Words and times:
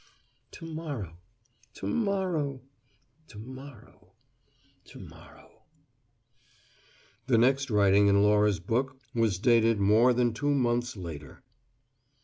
To 0.53 0.65
morrow! 0.65 1.17
To 1.75 1.85
morrow! 1.85 2.61
To 3.27 3.37
morrow! 3.37 4.13
To 4.85 4.99
morrow!" 4.99 5.61
The 7.27 7.37
next 7.37 7.69
writing 7.69 8.07
in 8.07 8.23
Laura's 8.23 8.59
book 8.59 8.97
was 9.13 9.37
dated 9.37 9.79
more 9.79 10.11
than 10.11 10.33
two 10.33 10.55
months 10.55 10.97
later 10.97 11.43